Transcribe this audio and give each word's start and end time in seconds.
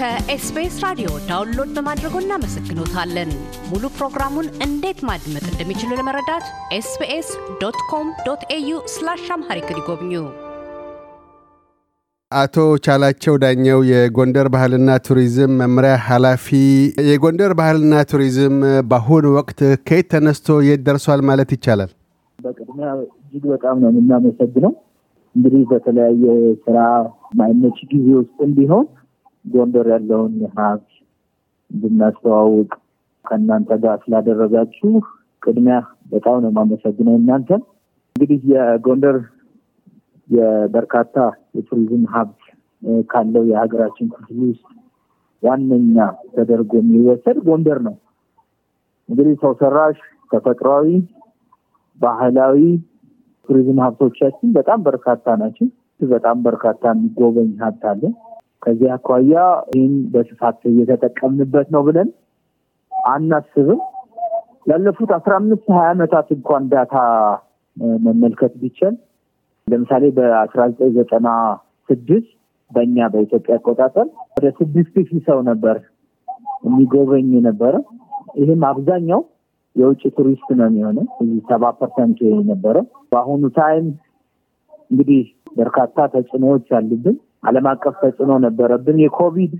ከ 0.00 0.30
SBS 0.30 0.76
ራዲዮ 0.84 1.08
download 1.26 1.70
በማድረጎ 1.76 2.14
እናመሰግኖታለን። 2.20 3.30
ሙሉ 3.70 3.82
ፕሮግራሙን 3.96 4.46
እንዴት 4.66 5.00
ማድመጥ 5.08 5.42
እንደሚችሉ 5.50 5.90
ለመረዳት 5.98 6.44
SBS 6.76 7.28
dot 7.62 7.78
com 7.90 8.06
dot 8.26 8.42
au 8.56 8.70
slash 8.92 9.24
Amharic 9.34 9.68
ይጎብኙ። 9.72 10.12
አቶ 12.32 12.56
ቻላቸው 12.86 13.34
ዳኘው 13.42 13.80
የጎንደር 13.90 14.48
ባህልና 14.54 14.94
ቱሪዝም 15.08 15.52
መምሪያ 15.62 15.96
ኃላፊ። 16.06 16.46
የጎንደር 17.10 17.54
ባህልና 17.60 18.04
ቱሪዝም 18.12 18.56
በአሁኑ 18.90 19.32
ወቅት 19.38 19.60
ከየት 19.88 20.08
ተነስቶ 20.14 20.60
የት 20.68 20.82
ደርሷል 20.88 21.22
ማለት 21.30 21.52
ይቻላል? 21.56 21.92
በቅድሚያ 22.38 22.88
እጅግ 23.02 23.44
በጣም 23.54 23.76
ነው 23.82 23.92
የምናመሰግነው። 23.92 24.72
እንግዲህ 25.34 25.64
በተለያየ 25.72 26.24
ስራ 26.64 26.78
ማይመች 27.36 27.78
ጊዜ 27.92 28.08
ውስጥም 28.20 28.52
ቢሆን 28.56 28.86
ጎንደር 29.44 29.86
ያለውን 29.92 30.34
ሀብት 30.56 30.88
እንድናስተዋውቅ 31.70 32.70
ከእናንተ 33.24 33.70
ጋር 33.82 33.96
ስላደረጋችሁ 34.04 34.90
ቅድሚያ 35.42 35.76
በጣም 36.12 36.36
ነው 36.42 36.50
የማመሰግነው። 36.52 37.14
እናንተ 37.20 37.50
እንግዲህ 38.16 38.40
የጎንደር 38.52 39.16
የበርካታ 40.28 41.16
የቱሪዝም 41.56 42.04
ሀብት 42.12 42.40
ካለው 43.10 43.44
የሀገራችን 43.50 44.10
ክፍል 44.14 44.38
ውስጥ 44.44 44.66
ዋነኛ 45.42 45.96
ተደርጎ 46.34 46.72
የሚወሰድ 46.80 47.38
ጎንደር 47.46 47.78
ነው። 47.86 47.96
እንግዲህ 49.08 49.34
ሰው 49.42 49.52
ሰራሽ፣ 49.60 49.98
ተፈጥሯዊ፣ 50.30 50.88
ባህላዊ 52.00 52.58
ቱሪዝም 53.48 53.78
ሀብቶቻችን 53.84 54.48
በጣም 54.58 54.80
በርካታ 54.86 55.34
ናቸው። 55.40 55.68
በጣም 56.00 56.36
በርካታ 56.44 56.82
የሚጎበኝ 56.92 57.48
ሀብት 57.62 57.82
አለ። 57.90 58.02
ከዚህ 58.62 58.88
አኳያ 58.94 59.34
ይህን 59.72 59.94
በስፋት 60.12 60.58
እየተጠቀምንበት 60.70 61.68
ነው 61.74 61.82
ብለን 61.86 62.08
አናስብም። 63.10 63.80
ላለፉት 64.66 65.10
አስራ 65.16 65.32
አምስት 65.40 65.66
ሀያ 65.74 65.86
ዓመታት 65.92 66.28
እንኳን 66.36 66.64
ዳታ 66.72 66.96
መመልከት 68.04 68.52
ቢቻል 68.62 68.94
ለምሳሌ 69.66 70.04
በአስራ 70.16 70.60
ዘጠኝ 70.70 70.92
ዘጠና 70.98 71.28
ስድስት 71.88 72.28
በእኛ 72.70 73.06
በኢትዮጵያ 73.12 73.54
አቆጣጠር 73.58 74.06
ወደ 74.34 74.46
ስድስት 74.58 74.94
ሺህ 75.08 75.22
ሰው 75.28 75.38
ነበር 75.48 75.76
የሚጎበኝ 76.66 77.30
ነበረ። 77.48 77.74
ይህም 78.40 78.62
አብዛኛው 78.68 79.20
የውጭ 79.76 80.02
ቱሪስት 80.16 80.48
ነው 80.58 80.66
የሚሆነው 80.68 81.06
እዚህ 81.22 81.40
ሰባ 81.50 81.64
percent 81.78 82.18
ነበረ። 82.50 82.76
በአሁኑ 83.12 83.42
time 83.58 83.86
እንግዲህ 84.90 85.22
በርካታ 85.56 86.06
ተጽዕኖዎች 86.14 86.68
አሉብን። 86.78 87.16
ዓለም 87.42 87.66
አቀፍ 87.70 87.94
ተጽዕኖ 88.02 88.32
ነበረብን። 88.44 88.98
የኮቪድ 89.02 89.52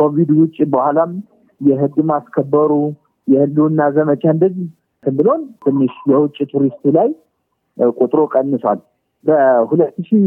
ኮቪድ 0.00 0.30
ውጭ 0.38 0.56
በኋላም 0.72 1.12
የህግ 1.60 1.96
ማስከበሩ 2.08 2.72
የህልውና 3.28 3.82
ዘመቻ 3.96 4.22
እንደዚህ 4.34 4.66
ብሎን 5.04 5.42
ትንሽ 5.64 5.94
የውጭ 6.10 6.36
ቱሪስቱ 6.52 6.92
ላይ 6.96 7.08
ቁጥሩ 7.96 8.20
ቀንሷል። 8.34 8.78
በሁለት 9.24 9.96
ሺ 10.06 10.18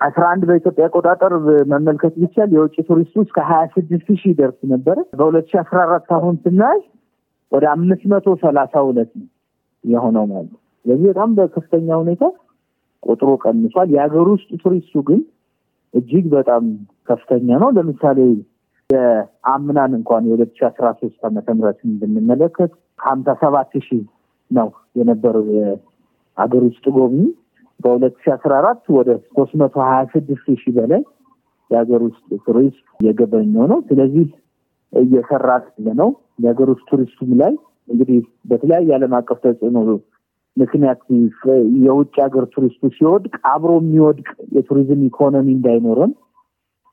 አስራ 0.00 0.22
አንድ 0.32 0.42
በኢትዮጵያ 0.48 0.86
አቆጣጠር 0.88 1.32
መመልከት 1.72 2.14
ቢቻል 2.20 2.50
የውጭ 2.56 2.76
ቱሪስቱ 2.88 3.22
እስከ 3.26 3.38
ሀያ 3.50 3.64
ስድስት 3.74 4.08
ሺህ 4.22 4.32
ደርስ 4.40 4.58
ነበረ። 4.72 4.96
በሁለት 5.18 5.46
ሺ 5.50 5.58
አስራ 5.62 5.78
አራት 5.86 6.08
አሁን 6.16 6.36
ስናይ 6.44 6.80
ወደ 7.52 7.64
አምስት 7.74 8.02
መቶ 8.12 8.34
ሰላሳ 8.42 8.74
ሁለት 8.88 9.10
ነው 9.18 9.28
የሆነው 9.84 10.24
ማለት 10.30 10.52
ስለዚህ 10.84 11.06
በጣም 11.10 11.30
በከፍተኛ 11.36 11.88
ሁኔታ 12.02 12.24
ቁጥሩ 13.02 13.30
ቀንሷል። 13.44 13.88
የሀገር 13.94 14.26
ውስጥ 14.34 14.50
ቱሪስቱ 14.62 15.02
ግን 15.08 15.20
እጅግ 15.94 16.24
በጣም 16.34 16.64
ከፍተኛ 17.08 17.48
ነው። 17.62 17.70
ለምሳሌ 17.76 18.18
የአምናን 18.90 19.92
እንኳን 19.98 20.26
የሁለት 20.28 20.52
ሺ 20.58 20.64
አስራ 20.68 20.86
ሶስት 21.00 21.20
ዓመተ 21.28 21.48
ምህረትን 21.56 21.92
ብንመለከት 22.00 22.72
ከሀምሳ 22.98 23.28
ሰባት 23.42 23.72
ሺህ 23.86 24.02
ነው 24.50 24.68
የነበረው 24.96 25.46
የሀገር 25.54 26.62
ውስጥ 26.68 26.84
ጎብኚ። 26.96 27.22
በሁለት 27.80 28.16
ሺ 28.22 28.32
አስራ 28.34 28.52
አራት 28.60 28.82
ወደ 28.96 29.10
ሶስት 29.30 29.54
መቶ 29.62 29.76
ሀያ 29.86 30.00
ስድስት 30.12 30.46
ሺህ 30.62 30.74
በላይ 30.76 31.02
የሀገር 31.70 32.00
ውስጥ 32.08 32.26
ቱሪስት 32.46 32.84
እየጎበኘው 33.00 33.64
ነው። 33.72 33.78
ስለዚህ 33.88 34.26
እየሰራ 34.92 35.48
ነው። 36.00 36.10
የሀገር 36.38 36.68
ውስጥ 36.72 36.86
ቱሪስቱም 36.90 37.30
ላይ 37.40 37.52
እንግዲህ 37.88 38.18
በተለያየ 38.50 38.94
ዓለም 38.96 39.14
አቀፍ 39.18 39.38
ተጽዕኖ 39.44 39.78
ምክንያት 40.56 41.00
የውጭ 41.84 42.14
ሀገር 42.24 42.44
ቱሪስቱ 42.54 42.90
ሲወድቅ 42.96 43.34
አብሮ 43.52 43.72
የሚወድቅ 43.80 44.26
የቱሪዝም 44.56 45.02
ኢኮኖሚ 45.08 45.46
እንዳይኖረን 45.56 46.12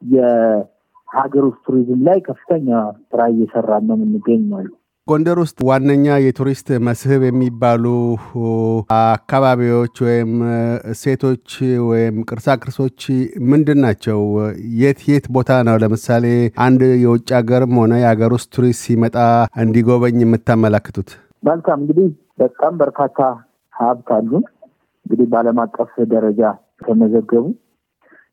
የሀገር 0.01 1.43
ውስጥ 1.49 1.61
ቱሪዝም 1.67 1.99
ላይ 2.07 2.19
ከፍተኛ 2.27 2.69
ስራ 3.09 3.23
እየሰራን 3.33 3.83
ነው 3.89 3.97
የምንገኝ 3.97 4.43
ማለት 4.53 4.75
ጎንደር 5.07 5.37
ውስጥ 5.41 5.57
ዋነኛ 5.67 6.15
የቱሪስት 6.23 6.67
መስህብ 6.87 7.21
የሚባሉ 7.27 7.85
አካባቢዎች 8.97 9.95
ወይም 10.05 10.31
እሴቶች 10.91 11.47
ወይም 11.87 12.15
ቅርሳቅርሶች 12.29 12.99
ምንድን 13.51 13.79
ናቸው? 13.85 14.19
የት 14.81 14.99
የት 15.09 15.25
ቦታ 15.37 15.59
ነው 15.67 15.77
ለምሳሌ 15.83 16.25
አንድ 16.65 16.83
የውጭ 17.03 17.29
ሀገርም 17.39 17.73
ሆነ 17.81 17.93
የሀገር 17.99 18.33
ውስጥ 18.37 18.49
ቱሪስት 18.57 18.83
ሲመጣ 18.85 19.17
እንዲጎበኝ 19.63 20.19
የምታመላክቱት? 20.23 21.09
መልካም 21.43 21.79
እንግዲህ 21.83 22.07
በጣም 22.39 22.73
በርካታ 22.77 23.19
ሀብት 23.81 24.09
አሉን። 24.15 24.43
እንግዲህ 25.05 25.27
በዓለም 25.31 25.59
አቀፍ 25.63 25.91
ደረጃ 26.11 26.41
የተመዘገቡ 26.81 27.45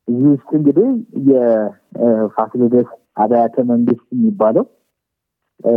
እዚህ 0.09 0.29
ውስጥ 0.33 0.51
እንግዲህ 0.59 0.89
የፋሲለደስ 1.31 2.91
አብያተ 3.23 3.57
መንግስት 3.71 4.05
የሚባለው 4.15 4.65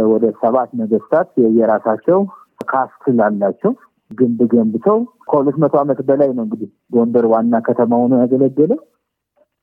ወደ 0.09 0.25
ሰባት 0.41 0.69
ነገስታት 0.81 1.29
የራሳቸው 1.57 2.19
castle 2.65 3.19
አላቸው። 3.27 3.71
ግንብ 4.11 4.39
ገንብተው 4.51 4.97
ከሁለት 5.25 5.57
መቶ 5.61 5.75
ዓመት 5.81 5.99
በላይ 6.07 6.29
ነው 6.37 6.43
እንግዲህ 6.45 6.69
ጎንደር 6.91 7.25
ዋና 7.33 7.53
ከተማ 7.67 7.99
ሆኖ 8.01 8.13
ያገለገለው። 8.21 8.79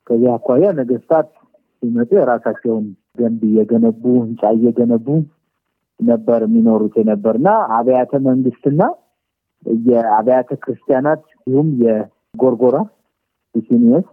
ከዚህ 0.07 0.29
አኳያ 0.35 0.67
ነገስታት 0.79 1.27
ሲመጡ 1.83 2.11
የራሳቸውን 2.19 2.87
ገንብ 3.19 3.43
እየገነቡ 3.49 4.03
ህንፃ 4.23 4.43
እየገነቡ 4.57 5.07
ነበር 6.01 6.41
የሚኖሩት 6.47 6.95
የነበር 7.01 7.35
እና 7.41 7.49
አብያተ 7.77 8.13
መንግስትና 8.27 8.81
የአብያተ 9.87 10.51
ክርስቲያናት 10.63 11.23
እንዲሁም 11.37 11.69
የጎርጎራ 11.83 12.77
ሲኒየስ 13.55 14.07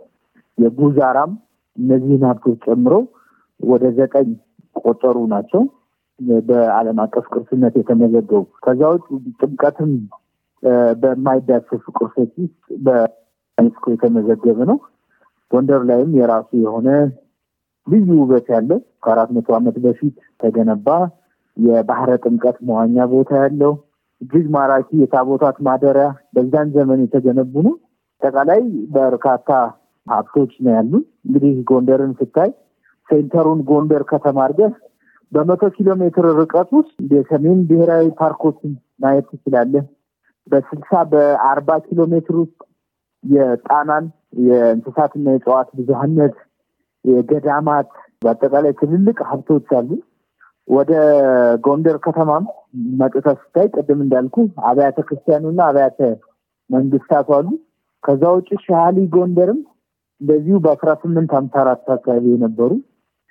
የጉዛራም 0.57 1.31
እነዚህን 1.77 2.23
ሀብቶች 2.29 2.59
ጨምሮ 2.67 2.93
ወደ 3.59 3.85
ዘጠኝ 3.97 4.29
ቆጠሩ 4.75 5.17
ናቸው 5.33 5.63
በዓለም 6.47 6.97
አቀፍ 7.03 7.25
ቅርስነት 7.33 7.73
የተመዘገቡ። 7.79 8.31
ከዛ 8.65 8.81
ውጭ 8.93 9.05
ጥምቀትም 9.39 9.91
በማይዳሰሱ 11.01 11.85
ቅርሶች 11.97 12.31
ውስጥ 12.37 12.53
በዩኔስኮ 12.85 13.85
የተመዘገበ 13.93 14.59
ነው። 14.71 14.77
ጎንደር 15.51 15.81
ላይም 15.89 16.11
የራሱ 16.19 16.49
የሆነ 16.63 16.87
ልዩ 17.87 18.07
ውበት 18.21 18.47
ያለው 18.53 18.79
ከአራት 19.03 19.29
መቶ 19.35 19.49
ዓመት 19.57 19.75
በፊት 19.83 20.15
ተገነባ 20.41 20.87
የባህረ 21.57 22.11
ጥምቀት 22.23 22.57
መዋኛ 22.67 23.05
ቦታ 23.11 23.31
ያለው 23.43 23.73
እጅግ 24.21 24.45
ማራኪ 24.53 24.89
የታቦታት 24.99 25.57
ማደሪያ 25.67 26.05
በዛን 26.35 26.67
ዘመን 26.75 26.99
የተገነቡ 27.03 27.53
ነው። 27.67 27.73
አጠቃላይ 28.21 28.61
በርካታ 28.95 29.49
ሀብቶች 30.07 30.51
ነው 30.63 30.71
ያሉ። 30.75 30.91
እንግዲህ 31.25 31.53
ጎንደርን 31.69 32.13
ስታይ 32.19 32.51
ሴንተሩን 33.09 33.59
ጎንደር 33.69 34.03
ከተማ 34.11 34.37
አድርገህ 34.45 34.73
በመቶ 35.31 35.63
ኪሎ 35.75 35.89
ሜትር 36.01 36.25
ርቀት 36.39 36.69
ውስጥ 36.77 36.95
የሰሜን 37.13 37.59
ብሔራዊ 37.69 38.05
ፓርኮችን 38.19 38.71
ማየት 39.03 39.25
ትችላለህ። 39.31 39.83
በስልሳ 40.47 40.91
በአርባ 41.11 41.77
ኪሎ 41.85 42.01
ሜትር 42.11 42.35
ውስጥ 42.41 42.59
የጣናን 43.23 44.05
የእንስሳትና 44.45 45.25
የእጽዋት 45.31 45.69
ብዙሀነት፣ 45.77 46.35
የገዳማት 47.05 47.89
በአጠቃላይ 48.21 48.73
ትልልቅ 48.79 49.17
ሀብቶች 49.29 49.67
አሉ። 49.77 49.89
ወደ 50.67 50.91
ጎንደር 51.65 51.97
ከተማም 52.05 52.45
መጥተህ 52.99 53.37
ስታይ 53.41 53.67
ቅድም 53.75 53.99
እንዳልኩ 54.05 54.35
አብያተ 54.69 54.97
ክርስቲያኑና 55.07 55.59
አብያተ 55.67 55.99
መንግስታቱ 56.69 57.27
አሉ። 57.37 57.47
ከዛ 58.03 58.23
ውጭ 58.35 58.49
ሻሊ 58.65 58.97
ጎንደርም 59.13 59.59
እንደዚሁ 60.21 60.55
በአስራ 60.63 60.89
ስምንት 61.01 61.31
ሀምሳ 61.37 61.55
አራት 61.63 61.87
አካባቢ 61.95 62.25
የነበሩ 62.33 62.71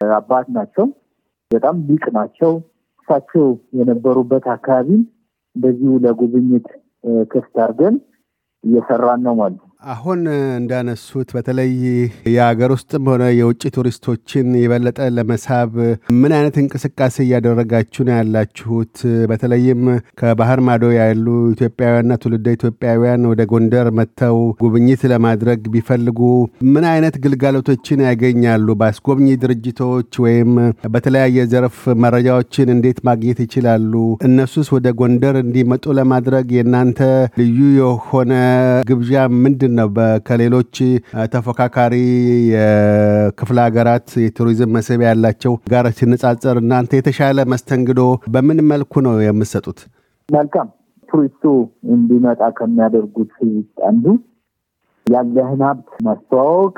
አባት 0.00 0.46
ናቸው። 0.56 0.86
በጣም 1.50 1.76
ሊቅ 1.88 2.04
ናቸው። 2.16 2.52
እሳቸው 2.98 3.46
የነበሩበት 3.78 4.44
አካባቢም 4.54 5.02
እንደዚሁ 5.56 5.92
ለጉብኝት 6.04 6.68
ክፍት 7.32 7.56
አድርገን 7.64 7.96
እየሰራን 8.64 9.20
ነው 9.26 9.34
ማለት 9.40 9.58
ነው። 9.60 9.70
አሁን 9.84 10.20
እንዳነሱት 10.58 11.28
በተለይ 11.36 11.70
የሀገር 12.34 12.70
ውስጥም 12.74 13.08
ሆነ 13.10 13.24
የውጭ 13.38 13.62
ቱሪስቶችን 13.74 14.46
የበለጠ 14.60 15.08
ለመሳብ 15.16 15.72
ምን 16.20 16.32
አይነት 16.36 16.56
እንቅስቃሴ 16.62 17.16
እያደረጋችሁ 17.24 18.02
ነው 18.08 18.14
ያላችሁት? 18.16 18.94
በተለይም 19.30 19.82
ከባህር 20.20 20.60
ማዶ 20.68 20.92
ያሉ 20.98 21.26
ኢትዮጵያውያንና 21.54 22.16
ትውልደ 22.22 22.54
ኢትዮጵያውያን 22.56 23.26
ወደ 23.32 23.44
ጎንደር 23.52 23.90
መጥተው 23.98 24.38
ጉብኝት 24.62 25.04
ለማድረግ 25.12 25.60
ቢፈልጉ 25.74 26.20
ምን 26.72 26.86
አይነት 26.92 27.18
ግልጋሎቶችን 27.26 28.04
ያገኛሉ? 28.08 28.68
በአስጎብኚ 28.80 29.28
ድርጅቶች 29.44 30.10
ወይም 30.24 30.52
በተለያየ 30.94 31.46
ዘርፍ 31.52 31.76
መረጃዎችን 32.04 32.74
እንዴት 32.76 33.00
ማግኘት 33.08 33.40
ይችላሉ? 33.46 33.92
እነሱስ 34.28 34.70
ወደ 34.76 34.88
ጎንደር 35.00 35.36
እንዲመጡ 35.44 35.84
ለማድረግ 36.00 36.48
የእናንተ 36.58 36.98
ልዩ 37.42 37.60
የሆነ 37.78 38.32
ግብዣ 38.88 39.12
ምንድን 39.44 39.70
ነው? 39.74 39.88
ከሌሎች 40.26 40.74
ተፎካካሪ 41.32 41.94
የክፍለ 42.54 43.58
ሀገራት 43.66 44.08
የቱሪዝም 44.24 44.72
መስህብ 44.76 45.02
ያላቸው 45.06 45.54
ጋር 45.72 45.86
ሲነጻጸር 45.98 46.58
እናንተ 46.62 46.92
የተሻለ 46.98 47.46
መስተንግዶ 47.52 48.00
በምን 48.34 48.60
መልኩ 48.70 49.02
ነው 49.06 49.14
የምትሰጡት? 49.24 49.78
መልካም 50.28 50.68
ቱሪስቱ 51.08 51.44
እንዲመጣ 51.94 52.42
ከሚያደርጉት 52.58 53.32
አንዱ 53.88 54.04
ያለህን 55.06 55.62
ሀብት 55.66 55.90
ማስተዋወቅ፣ 56.06 56.74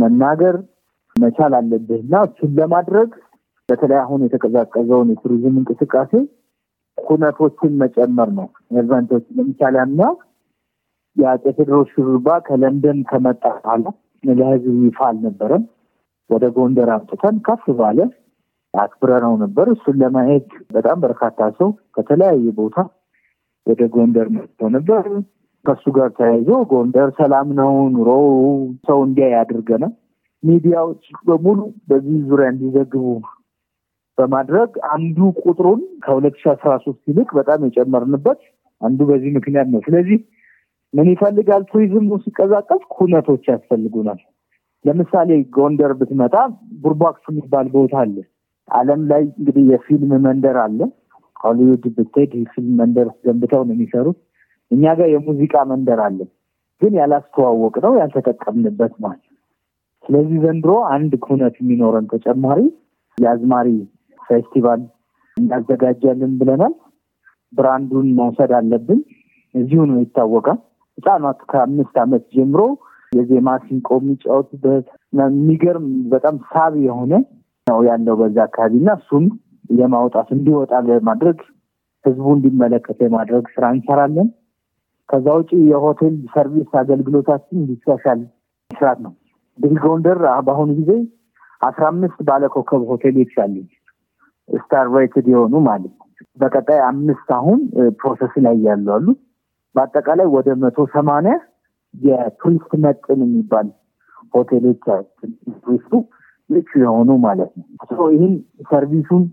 መናገር 0.00 0.56
መቻል 1.16 1.52
አለብህ 1.58 2.00
እና 2.04 2.14
እሱን 2.26 2.50
ለማድረግ 2.58 3.10
በተለይ 3.68 3.98
አሁን 4.02 4.20
የተቀዛቀዘውን 4.24 5.10
የቱሪዝም 5.12 5.56
እንቅስቃሴ 5.60 6.12
ኩነቶችን 6.98 7.72
መጨመር 7.82 8.28
ነው። 8.38 8.46
event 8.80 9.04
ኦች 9.04 9.24
ለምሳሌ 9.36 9.76
አምና 9.82 10.02
የአጼ 11.16 11.44
ቴዎድሮስ 11.56 11.90
ሹሩባ 11.96 12.28
ከለንደን 12.46 12.98
ከመጣ 13.10 13.42
በኋላ 13.56 13.84
ለህዝብ 14.24 14.76
ይፋ 14.84 14.98
አልነበረም። 15.08 15.62
ወደ 16.30 16.44
ጎንደር 16.56 16.88
አምጥተን 16.94 17.36
ከፍ 17.46 17.64
ባለ 17.78 17.98
አክብረነው 18.74 19.34
ነበር። 19.42 19.66
እሱን 19.72 19.96
ለማየት 20.02 20.46
በጣም 20.74 20.98
በርካታ 21.04 21.48
ሰው 21.58 21.68
ከተለያየ 21.96 22.52
ቦታ 22.58 22.76
ወደ 23.66 23.80
ጎንደር 23.94 24.28
መጥቶ 24.36 24.68
ነበር። 24.76 25.04
ከሱ 25.64 25.84
ጋር 25.96 26.10
ተያይዞ 26.18 26.50
ጎንደር 26.70 27.08
ሰላም 27.18 27.48
ነው፣ 27.58 27.72
ኑሮ 27.96 28.10
ሰው 28.86 28.98
እንዲያይ 29.06 29.34
አድርገናል። 29.40 29.92
ሚዲያዎች 30.42 31.02
በሙሉ 31.26 31.58
በዚህ 31.88 32.18
ዙሪያ 32.28 32.48
እንዲዘግቡ 32.52 33.04
በማድረግ 34.18 34.70
አንዱ 34.94 35.18
ቁጥሩን 35.42 35.82
ከሁለት 36.04 36.36
ሺ 36.40 36.48
አስራ 36.52 36.70
ሶስት 36.84 37.02
ይልቅ 37.10 37.28
በጣም 37.38 37.60
የጨመርንበት 37.66 38.40
አንዱ 38.80 39.00
በዚህ 39.10 39.30
ምክንያት 39.36 39.68
ነው። 39.72 39.80
ስለዚህ 39.86 40.18
ምን 40.94 41.08
ይፈልጋል? 41.12 41.62
ቱሪዝሙ 41.70 42.18
ሲቀዛቀዝ 42.24 42.82
ኩነቶች 42.94 43.44
ያስፈልጉናል። 43.50 44.20
ለምሳሌ 44.84 45.30
ጎንደር 45.56 45.92
ብትመጣ 45.98 46.34
ቡርቧክስ 46.82 47.24
የሚባል 47.30 47.66
ቦታ 47.74 47.94
አለ። 48.02 48.16
ዓለም 48.68 49.02
ላይ 49.10 49.22
እንግዲህ 49.30 49.64
የፊልም 49.72 50.12
መንደር 50.26 50.56
አለ። 50.64 50.78
ሆሊውድ 51.40 51.84
ብትሄድ 51.96 52.32
የፊልም 52.40 52.72
መንደር 52.80 53.08
ገንብተው 53.24 53.62
ነው 53.68 53.74
የሚሰሩት። 53.76 54.18
እኛ 54.70 54.84
ጋር 54.98 55.08
የሙዚቃ 55.12 55.54
መንደር 55.70 56.00
አለ፣ 56.06 56.18
ግን 56.82 56.92
ያላስተዋወቅ 56.98 57.74
ነው 57.84 57.92
ያልተጠቀምንበት 58.00 58.94
ማለት። 59.04 59.24
ስለዚህ 60.04 60.36
ዘንድሮ 60.44 60.72
አንድ 60.94 61.12
ኩነት 61.24 61.54
የሚኖረን 61.60 62.06
ተጨማሪ 62.12 62.60
የአዝማሪ 63.18 63.68
ፌስቲቫል 64.20 64.82
እናዘጋጃለን 65.36 66.32
ብለናል። 66.40 66.74
brand 67.52 67.83
ኡን 67.83 68.08
መውሰድ 68.18 68.52
አለብን። 68.58 69.00
እዚሁ 69.54 69.80
ነው 69.90 69.98
ይታወቃል። 70.02 70.58
ህጻናት 71.00 71.38
ከአምስት 71.50 71.94
ዓመት 72.02 72.24
ጀምሮ 72.34 72.62
ይዘው 73.12 73.50
ማሲንቆ 73.62 73.88
የሚጫወቱበት 74.00 74.86
የሚገርም 75.18 75.86
በጣም 76.12 76.34
ሳቢ 76.50 76.74
የሆነ 76.86 77.12
ነው 77.66 77.78
ያለው 77.88 78.14
በዛ 78.20 78.36
አካባቢ 78.46 78.74
እና 78.80 78.90
እሱም 78.98 79.24
የማውጣት 79.78 80.28
እንዲወጣ 80.36 80.72
ለማድረግ 80.88 81.38
ህዝቡ 82.04 82.26
እንዲመለከት 82.36 82.98
የማድረግ 83.04 83.46
ስራ 83.54 83.64
እንሰራለን። 83.74 84.28
ከዛ 85.08 85.26
ውጭ 85.38 85.50
የሆቴል 85.70 86.14
service 86.34 86.70
አገልግሎታችን 86.80 87.58
እንዲሻሻል 87.60 88.20
መስራት 88.70 88.98
ነው። 89.06 89.12
እንግዲህ 89.58 89.80
ጎንደር 89.84 90.18
በአሁኑ 90.46 90.70
ጊዜ 90.80 90.92
አስራ 91.62 91.84
አምስት 91.92 92.20
ባለኮከብ 92.28 92.84
ሆቴሎች 92.90 93.34
አሉ 93.42 93.56
star 94.48 94.86
rated 94.94 95.26
የሆኑ 95.32 95.54
ማለት 95.66 95.92
ነው። 95.94 96.06
በቀጣይ 96.38 96.80
አምስት 96.90 97.28
አሁን 97.38 97.58
process 98.00 98.34
ላይ 98.46 98.56
ያሉ 98.66 98.86
አሉ። 98.96 99.06
በአጠቃላይ 99.74 100.28
ወደ 100.34 100.48
መቶ 100.62 100.86
ሰማንያ 100.94 101.34
የቱሪስት 101.94 102.72
መጥን 102.84 103.20
የሚባል 103.24 103.68
ሆቴሎች 104.34 104.84
ቱሪስቱ 105.58 105.92
ምቹ 106.50 106.70
የሆኑ 106.82 107.10
ማለት 107.24 107.50
ነው። 107.92 108.06
ይህን 108.14 108.34
service 108.70 109.04
ኡን 109.04 109.24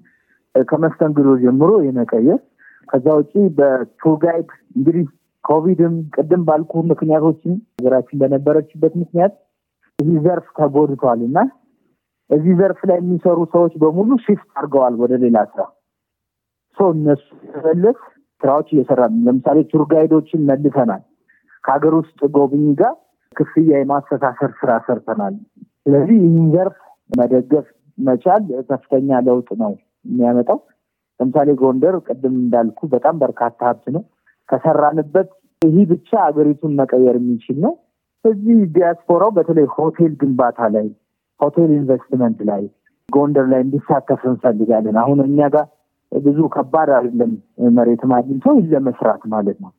ከመስተንግዶ 0.55 1.29
ጀምሮ 1.43 1.71
የመቀየር 1.85 2.39
ከዛ 2.89 3.05
ውጭ 3.19 3.33
በ 3.57 3.76
tour 3.76 4.15
guide 4.23 4.49
እንግዲህ 4.75 5.05
ኮቪድም 5.45 5.95
ቅድም 6.15 6.41
ባልኩ 6.47 6.81
ምክንያቶችን 6.91 7.53
ሀገራችን 7.75 8.19
በነበረችበት 8.21 8.93
ምክንያት 9.01 9.33
ይህ 9.99 10.17
ዘርፍ 10.25 10.47
ተጎድቷል 10.57 11.19
እና 11.27 11.37
እዚህ 12.29 12.53
ዘርፍ 12.59 12.79
ላይ 12.89 12.97
የሚሰሩ 13.01 13.39
ሰዎች 13.53 13.73
በሙሉ 13.83 14.09
shift 14.23 14.49
አድርገዋል 14.55 14.95
ወደ 15.01 15.13
ሌላ 15.23 15.37
ስራ 15.51 15.61
እነሱ 16.77 17.23
መለስ 17.65 17.99
ስራዎች 18.41 18.67
እየሰራ 18.73 19.01
ለምሳሌ 19.25 19.57
tour 19.71 19.83
guide 19.91 20.14
ኦችን 20.14 20.41
መልሰናል። 20.49 21.03
ከሀገር 21.63 21.93
ውስጥ 21.99 22.19
ጎብኝ 22.35 22.65
ጋር 22.81 22.93
ክፍያ 23.35 23.79
የማስተሳሰር 23.79 24.51
ስራ 24.59 24.71
ሰርተናል። 24.85 25.33
ስለዚህ 25.81 26.17
ይህን 26.19 26.45
ዘርፍ 26.53 26.77
መደገፍ 27.11 27.65
መቻል 27.97 28.41
ከፍተኛ 28.69 29.19
ለውጥ 29.27 29.49
ነው 29.61 29.71
የሚያመጣው። 30.05 30.59
ለምሳሌ 31.19 31.49
ጎንደር 31.61 31.95
ቅድም 32.07 32.35
እንዳልኩ 32.41 32.79
በጣም 32.93 33.15
በርካታ 33.21 33.59
ሀብት 33.69 33.85
ነው። 33.95 34.03
ከሰራንበት 34.49 35.29
ይህ 35.61 35.85
ብቻ 35.91 36.09
ሀገሪቱን 36.25 36.73
መቀየር 36.79 37.15
የሚችል 37.19 37.57
ነው። 37.65 37.73
እዚህ 38.25 38.59
ዲያስፖራው 38.75 39.31
በተለይ 39.37 39.65
ሆቴል 39.75 40.13
ግንባታ 40.21 40.59
ላይ፣ 40.75 40.87
ሆቴል 41.39 41.71
ኢንቨስትመንት 41.77 42.39
ላይ 42.49 42.63
ጎንደር 43.09 43.45
ላይ 43.51 43.61
እንዲሳተፍ 43.65 44.21
እንፈልጋለን። 44.31 44.95
አሁን 45.03 45.19
እኛ 45.25 45.39
ጋር 45.53 45.65
ብዙ 46.11 46.39
ከባድ 46.53 46.89
አይደለም 46.97 47.31
መሬት 47.77 48.03
አግኝቶ 48.17 48.45
ለመስራት 48.71 49.21
ማለት 49.33 49.57
ነው። 49.63 49.71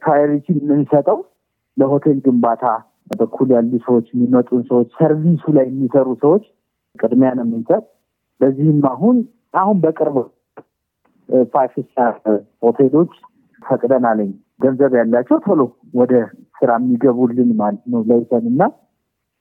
priority 0.00 0.46
የምንሰጠው 0.58 1.18
ለሆቴል 1.76 2.18
ግንባታ 2.24 2.64
በኩል 3.20 3.48
ያሉ 3.54 3.72
ሰዎች 3.86 4.06
የሚመጡን 4.12 4.62
ሰዎች 4.70 4.88
service 4.98 5.34
ኡ 5.34 5.44
ላይ 5.56 5.66
የሚሰሩ 5.70 6.08
ሰዎች 6.22 6.44
ቅድሚያ 6.96 7.30
ነው 7.38 7.44
የምንሰጥ። 7.46 7.82
በዚህም 8.40 8.78
አሁን 8.92 9.16
አሁን 9.60 9.76
በቅርብ 9.82 10.16
five 11.52 11.74
star 11.80 12.14
ሆቴሎች 12.62 13.12
ፈቅደናል 13.62 14.06
እኛ 14.06 14.30
ገንዘብ 14.62 14.92
ያላቸው 14.98 15.36
ቶሎ 15.44 15.60
ወደ 15.94 16.12
ስራ 16.58 16.70
የሚገቡልን 16.80 17.50
ማለት 17.60 17.84
ነው 17.92 18.00
ለይተን 18.08 18.44
እና 18.52 18.62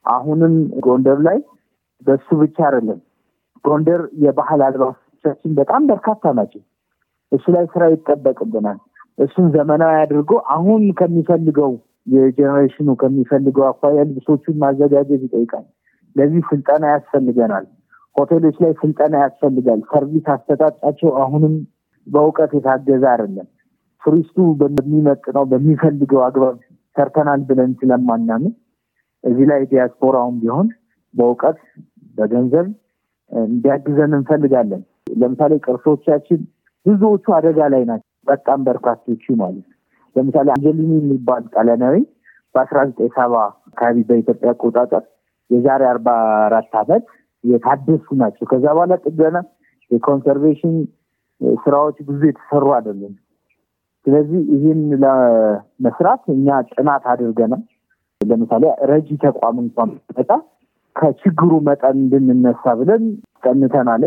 አሁንም 0.06 0.54
ጎንደር 0.86 1.20
ላይ 1.28 1.40
በሱ 2.06 2.28
ብቻ 2.42 2.58
አይደለም 2.68 3.00
ጎንደር 3.66 4.02
የባህል 4.24 4.62
አልባሳቶቻችን 5.24 5.52
በጣም 5.58 5.82
በርካታ 5.90 6.24
ናቸው። 6.38 6.62
እሱ 7.32 7.46
ላይ 7.56 7.66
ስራ 7.74 7.84
ይጠበቅብናል። 7.92 8.80
እሱን 9.18 9.46
ዘመናዊ 9.56 9.94
አድርጎ 10.04 10.32
አሁን 10.56 10.82
ከሚፈልገው 11.00 11.72
የ 12.08 12.20
generation 12.20 12.78
ኡ 12.78 12.90
ከሚፈልገው 13.02 13.66
አኳያ 13.70 14.00
ልብሶቹን 14.10 14.56
ማዘጋጀት 14.64 15.22
ይጠይቃል። 15.26 15.66
ለዚህ 16.16 16.42
ስልጠና 16.50 16.84
ያስፈልገናል። 16.94 17.66
ሆቴሎች 18.16 18.56
ላይ 18.64 18.72
ስልጠና 18.82 19.16
ያስፈልጋል። 19.24 19.80
service 19.92 20.26
አሰጣጣቸው 20.34 21.12
አሁንም 21.24 21.54
በእውቀት 22.08 22.52
የታገዘ 22.58 23.04
አይደለም። 23.14 23.48
ቱሪስቱ 24.04 24.38
በሚመጥነው 24.62 25.44
በሚፈልገው 25.52 26.22
አግባብ 26.28 26.58
ሰርተናል 26.96 27.42
ብለን 27.50 27.72
ስለማናምን 27.80 28.54
እዚህ 29.24 29.46
ላይ 29.52 29.62
ዲያስፖራውን 29.72 30.38
ቢሆን 30.42 30.68
በእውቀት 31.14 31.60
በገንዘብ 32.18 32.68
እንዲያግዘን 33.32 34.14
እንፈልጋለን። 34.18 34.82
ለምሳሌ 35.08 35.54
ቅርሶቻችን 35.66 36.40
ብዙዎቹ 36.86 37.26
አደጋ 37.38 37.60
ላይ 37.74 37.84
ናቸው። 37.90 38.08
በጣም 38.28 38.60
በርካቶቹ 38.68 39.24
ማለት 39.36 39.64
ነው። 39.64 39.78
ለምሳሌ 40.16 40.48
አንጀሊኒ 40.56 40.92
የሚባል 41.00 41.44
ጣሊያናዊ 41.54 41.96
በአስራ 42.56 42.78
ዘጠኝ 42.90 43.10
ሰባ 43.18 43.34
አካባቢ 43.70 43.98
በኢትዮጵያ 44.10 44.52
አቆጣጠር 44.54 45.04
የዛሬ 45.50 45.82
አርባ 45.92 46.08
አራት 46.46 46.74
ዓመት 46.82 47.06
የታደሱ 47.44 48.08
ናቸው። 48.22 48.46
ከዛ 48.52 48.66
በኋላ 48.76 48.96
ጥገና 49.06 49.38
የኮንሰርቬሽን 49.92 50.74
ስራዎች 51.62 51.98
ብዙ 52.10 52.20
የተሰሩ 52.30 52.66
አይደለም። 52.78 53.14
ስለዚህ 54.06 54.42
ይህን 54.54 54.82
ለመስራት 55.04 56.24
እኛ 56.36 56.48
ጥናት 56.72 57.04
አድርገናል። 57.12 57.64
ለምሳሌ 58.22 58.64
ረጂ 58.92 59.10
ተቋም 59.24 59.58
እንኳን 59.64 59.90
መጣ 60.18 60.30
ከችግሩ 60.96 61.52
መጠን 61.68 61.98
እንድንነሳ 62.04 62.74
ብለን 62.80 63.04
ጠንተናል። 63.44 64.04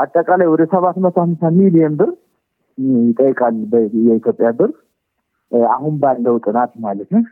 አጠቃላይ 0.00 0.48
ወደ 0.52 0.62
ሰባት 0.72 0.96
መቶ 1.04 1.16
ሀምሳ 1.22 1.50
ሚሊዮን 1.56 1.94
ብር 2.00 2.10
ይጠይቃል 3.02 3.56
የኢትዮጵያ 4.04 4.50
ብር 4.58 4.70
አሁን 5.72 5.94
ባለው 6.02 6.34
ጥናት 6.44 6.72
ማለት 6.84 7.08
ነው። 7.14 7.22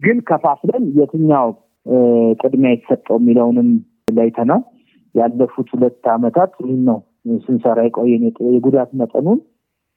ግን 0.00 0.18
ከፋፍለን 0.28 0.84
የትኛው 0.98 1.48
ቅድሚያ 2.40 2.70
የተሰጠው 2.72 3.16
የሚለውንም 3.20 3.68
ለይተናል። 4.16 4.62
ያለፉት 5.14 5.68
ሁለት 5.74 6.04
ዓመታት 6.14 6.50
ይህን 6.62 6.82
ነው 6.88 6.98
ስንሰራ 7.44 7.78
የቆየን 7.86 8.24
የጉዳት 8.54 8.90
መጠኑን 9.00 9.38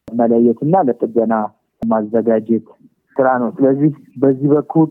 መለየትና 0.08 0.76
ለጥገና 0.88 1.34
ማዘጋጀት 1.82 2.66
ስራ 3.16 3.28
ነው። 3.42 3.50
ስለዚህ 3.58 3.92
በዚህ 4.22 4.48
በኩል 4.54 4.88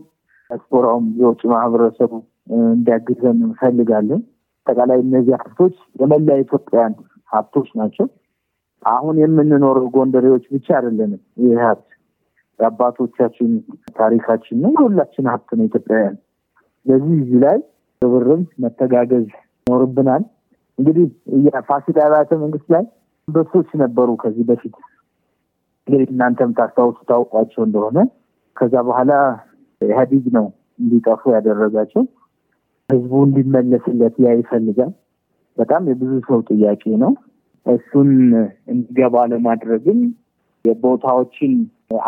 ዲያስፖራውም 0.49 1.05
የውጭ 1.21 1.41
ማህበረሰቡ 1.53 2.11
እንዲያግዘን 2.69 3.37
እንፈልጋለን። 3.47 4.21
አጠቃላይ 4.67 4.99
እነዚህ 5.03 5.33
ሀብቶች 5.37 5.75
የመላ 6.01 6.35
ኢትዮጵያን 6.43 6.93
ሀብቶች 7.31 7.69
ናቸው። 7.79 8.07
አሁን 8.85 9.15
የምንኖረው 9.21 9.87
ጎንደሬዎች 9.95 10.45
ብቻ 10.53 10.67
አይደለንም። 10.77 11.21
ይህ 11.41 11.57
ሀብት 11.63 11.87
የአባቶቻችን 12.59 13.51
ታሪካችን 13.97 14.57
ነው፣ 14.63 14.71
የሁላችን 14.75 15.25
ሀብት 15.31 15.49
ነው 15.57 15.65
ኢትዮጵያውያን። 15.69 16.17
ስለዚህ 16.85 17.13
እዚህ 17.17 17.39
ላይ 17.43 17.57
ርብርብ 18.01 18.29
መተጋገዝ 18.63 19.27
ይኖርብናል። 19.67 20.23
እንግዲህ 20.79 21.05
የፋሲል 21.47 21.97
አብያተ 22.05 22.31
መንግስት 22.43 22.67
ላይ 22.75 22.83
አንበሶች 23.27 23.69
ነበሩ 23.81 24.09
ከዚህ 24.21 24.45
በፊት 24.49 24.75
እንግዲህ 25.87 26.07
እናንተም 26.13 26.51
ታስታውሱ 26.57 26.99
ታውቋቸው 27.09 27.61
እንደሆነ 27.65 27.99
ከዛ 28.57 28.73
በኋላ 28.87 29.11
ኢህአዲግ 29.81 30.25
ነው 30.37 30.45
እንዲጠፉ 30.79 31.21
ያደረጋቸው። 31.35 32.03
ህዝቡ 32.89 33.11
እንዲመለስለት 33.27 34.15
ያ 34.23 34.31
ይፈልጋል። 34.39 34.91
በጣም 35.57 35.87
የብዙ 35.89 36.11
ሰው 36.27 36.39
ጥያቄ 36.49 36.83
ነው። 37.03 37.11
እሱን 37.65 38.09
እንዲገባ 38.71 39.15
ለማድረግም 39.31 39.99
የቦታዎችን 40.65 41.53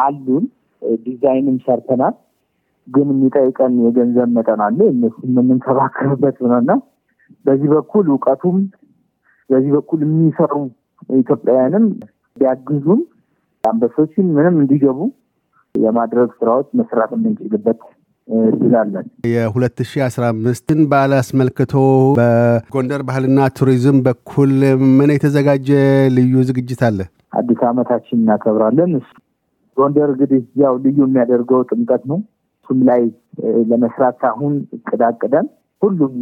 አሉን 0.03 0.45
ዲዛይንም 1.05 1.57
ሰርተናል። 1.65 2.15
ግን 2.87 3.07
የሚጠይቀን 3.13 3.73
የገንዘብ 3.83 4.29
መጠን 4.37 4.61
አለ። 4.65 4.79
እነሱ 4.93 5.17
የምንከባከብበት 5.29 6.37
ሆነና 6.43 6.71
በዚህ 7.45 7.69
በኩል 7.75 8.05
እውቀቱም 8.11 8.57
በዚህ 9.49 9.71
በኩል 9.75 9.99
የሚሰሩ 10.05 10.53
ኢትዮጵያውያንም 11.17 11.85
ቢያግዙም 12.37 13.01
አንበሶችን 13.63 14.25
ምንም 14.35 14.55
እንዲገቡ 14.61 14.99
የማድረግ 15.75 16.29
ስራዎች 16.39 16.67
መስራት 16.79 17.11
የምንችልበት 17.15 17.79
አስራ 20.05 20.23
አምስትን 20.33 20.79
በዓል 20.91 21.13
አስመልክቶ 21.17 21.73
በጎንደር 22.17 23.01
ባህልና 23.07 23.39
ቱሪዝም 23.57 23.97
በኩል 24.05 24.53
ምን 24.97 25.11
የተዘጋጀ 25.13 25.69
ልዩ 26.15 26.43
ዝግጅት 26.49 26.81
አለ? 26.87 26.99
አዲስ 27.33 27.61
ዓመታችን 27.69 28.17
እናከብራለን። 28.19 28.93
ጎንደር 29.77 30.09
እንግዲህ 30.13 30.41
ያው 30.63 30.73
ልዩ 30.83 30.97
የሚያደርገው 31.05 31.61
ጥምቀት 31.69 32.03
ነው። 32.11 32.19
እሱም 32.59 32.79
ላይ 32.89 33.01
ለመስራት 33.71 34.21
አሁን 34.29 34.53
እቅድ 34.77 35.01
አቅደን 35.07 35.47
ሁሉም 35.81 36.13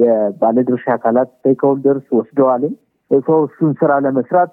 የባለድርሻ 0.00 0.86
አካላት 0.96 1.28
ስቴክሆልደርስ 1.36 2.06
ወስደዋልም 2.18 2.74
ሰው 3.10 3.38
እሱን 3.46 3.70
ስራ 3.80 3.92
ለመስራት 4.06 4.52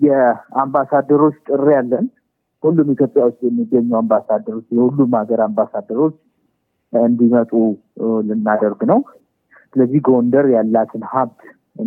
የአምባሳደሮች 0.00 1.36
ጥሪ 1.48 1.66
ያለን 1.76 2.06
ሁሉም 2.64 2.88
ኢትዮጵያ 2.94 3.22
ውስጥ 3.28 3.40
የሚገኙ 3.46 3.90
አምባሳደሮች 3.98 4.66
የሁሉም 4.76 5.12
ሀገር 5.18 5.40
አምባሳደሮች 5.46 6.14
እንዲመጡ 6.92 7.52
ልናደርግ 8.28 8.80
ነው። 8.90 8.98
ስለዚህ 9.72 10.00
ጎንደር 10.08 10.46
ያላትን 10.54 11.04
ሀብት 11.12 11.40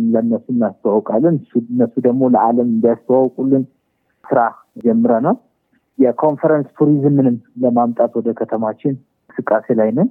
ለእነሱ 0.06 0.44
እናስተዋውቃለን። 0.54 1.36
እነሱ 1.66 1.94
ደግሞ 2.06 2.22
ለዓለም 2.34 2.68
እንዲያስተዋውቁልን 2.72 3.62
ስራ 4.24 4.40
ጀምረናል። 4.84 5.38
የኮንፈረንስ 5.98 6.68
ቱሪዝምንም 6.78 7.36
ለማምጣት 7.62 8.12
ወደ 8.18 8.28
ከተማችን 8.40 8.92
እንቅስቃሴ 9.20 9.74
ላይ 9.80 9.90
ነን። 9.96 10.08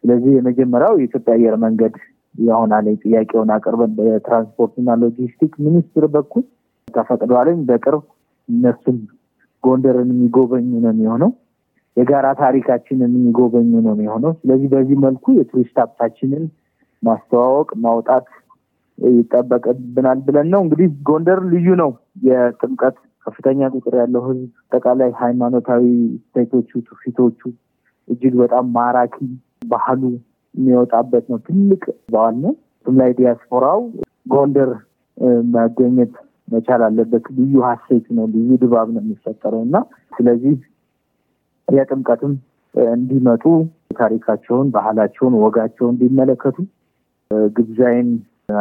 ስለዚህ 0.00 0.30
የመጀመሪያው 0.36 0.94
የኢትዮጵያ 0.98 1.34
አየር 1.36 1.56
መንገድ 1.64 1.94
ይሆናል። 2.34 2.86
ጥያቄውን 3.02 3.50
አቅርበን 3.54 3.92
በትራንስፖርትና 3.98 4.94
ሎጂስቲክ 5.02 5.52
ሚኒስትር 5.66 6.04
በኩል 6.14 6.44
ተፈቅዷልኝ። 6.88 7.58
በቅርብ 7.68 8.04
እነሱም 8.48 8.98
ጎንደርን 9.68 10.10
የሚጎበኙ 10.14 10.68
ነው 10.78 10.90
የሚሆነው። 10.92 11.30
የጋራ 11.96 12.26
ታሪካችንን 12.40 13.12
የሚጎበኙ 13.16 13.70
ነው 13.84 13.92
የሚሆነው። 13.94 14.32
ስለዚህ 14.40 14.68
በዚህ 14.74 14.98
መልኩ 15.04 15.24
የቱሪስት 15.36 15.76
ሀብታችንን 15.82 16.44
ማስተዋወቅ 17.02 17.70
ማውጣት 17.84 18.26
ይጠበቅብናል 18.98 20.18
ብለን 20.26 20.48
ነው። 20.52 20.60
እንግዲህ 20.64 20.88
ጎንደር 21.08 21.40
ልዩ 21.52 21.68
ነው። 21.82 21.90
የጥምቀት 22.28 22.96
ከፍተኛ 23.26 23.68
ቁጥር 23.74 23.94
ያለው 24.00 24.22
ህዝብ፣ 24.28 24.46
አጠቃላይ 24.62 25.10
ሃይማኖታዊ 25.20 25.84
ስቴቶቹ፣ 26.24 26.70
ትውፊቶቹ 26.86 27.40
እጅግ 28.08 28.34
በጣም 28.42 28.64
ማራኪ 28.76 29.16
ባህሉ 29.66 30.02
የሚወጣበት 30.54 31.24
ነው። 31.32 31.38
ትልቅ 31.46 31.82
በዓል 32.12 32.36
ነው። 32.44 32.54
ላይ 32.86 33.10
ዲያስፖራው 33.16 33.80
ጎንደር 34.26 34.70
መገኘት 35.54 36.12
መቻል 36.48 36.82
አለበት። 36.86 37.24
ልዩ 37.38 37.54
ሀሴት 37.66 38.06
ነው፣ 38.16 38.26
ልዩ 38.34 38.50
ድባብ 38.62 38.88
ነው 38.94 39.02
የሚፈጠረው 39.04 39.62
እና 39.66 39.76
ስለዚህ 40.12 40.54
የጥምቀትም 41.68 42.32
እንዲመጡ 42.92 43.44
ታሪካቸውን፣ 43.98 44.66
ባህላቸውን፣ 44.74 45.34
ወጋቸውን 45.42 45.92
እንዲመለከቱ 45.94 46.56
ግብዣይን 47.56 48.08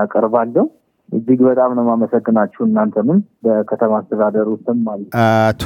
አቀርባለሁ። 0.01 0.65
እጅግ 1.09 1.39
በጣም 1.47 1.71
ነው 1.75 1.83
የማመሰግናችሁ 1.85 2.61
እናንተንም 2.65 3.19
በከተማ 3.45 3.91
አስተዳደሩ 3.99 4.47
ስም 4.63 4.79
ማለት 4.87 5.07
አቶ 5.21 5.63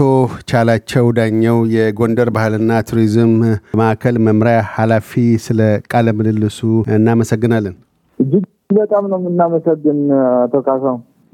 ቻላቸው 0.51 1.05
ዳኘው 1.17 1.57
የጎንደር 1.75 2.29
ባህልና 2.35 2.81
ቱሪዝም 2.89 3.31
ማዕከል 3.79 4.17
መምሪያ 4.27 4.59
ኃላፊ፣ 4.75 5.11
ስለ 5.45 5.59
ቃለ 5.93 6.13
ምልልሱ 6.19 6.59
እናመሰግናለን። 6.97 7.75
እጅግ 8.19 8.45
በጣም 8.79 9.05
ነው 9.11 9.19
የምናመሰግን 9.21 9.97
አቶ 10.37 10.53
ካሳው፣ 10.67 10.97